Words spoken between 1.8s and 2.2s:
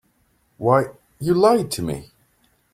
me.